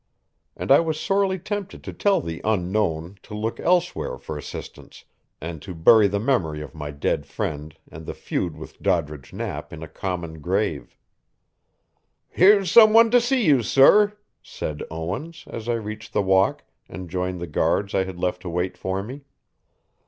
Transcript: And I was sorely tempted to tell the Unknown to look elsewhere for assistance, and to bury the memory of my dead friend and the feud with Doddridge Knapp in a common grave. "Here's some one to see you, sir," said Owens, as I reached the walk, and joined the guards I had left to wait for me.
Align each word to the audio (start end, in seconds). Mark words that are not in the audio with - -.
And 0.57 0.71
I 0.71 0.79
was 0.79 0.99
sorely 0.99 1.37
tempted 1.37 1.83
to 1.83 1.93
tell 1.93 2.21
the 2.21 2.41
Unknown 2.43 3.19
to 3.21 3.35
look 3.35 3.59
elsewhere 3.59 4.17
for 4.17 4.35
assistance, 4.35 5.05
and 5.39 5.61
to 5.61 5.75
bury 5.75 6.07
the 6.07 6.19
memory 6.19 6.59
of 6.59 6.73
my 6.73 6.89
dead 6.89 7.27
friend 7.27 7.77
and 7.91 8.07
the 8.07 8.15
feud 8.15 8.57
with 8.57 8.81
Doddridge 8.81 9.31
Knapp 9.31 9.71
in 9.71 9.83
a 9.83 9.87
common 9.87 10.39
grave. 10.41 10.95
"Here's 12.29 12.71
some 12.71 12.93
one 12.93 13.11
to 13.11 13.21
see 13.21 13.45
you, 13.45 13.61
sir," 13.61 14.17
said 14.41 14.81
Owens, 14.89 15.43
as 15.47 15.69
I 15.69 15.73
reached 15.75 16.13
the 16.13 16.23
walk, 16.23 16.63
and 16.89 17.07
joined 17.07 17.39
the 17.39 17.45
guards 17.45 17.93
I 17.93 18.05
had 18.05 18.17
left 18.17 18.41
to 18.41 18.49
wait 18.49 18.79
for 18.79 19.03
me. 19.03 19.21